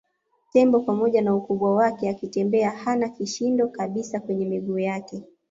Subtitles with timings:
[0.53, 5.23] Tembo pamoja na ukubwa wake akitembea hana kishindo kabisa kwenye miguu yake